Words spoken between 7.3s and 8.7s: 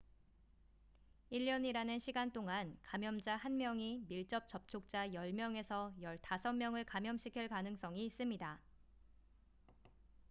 가능성이 있습니다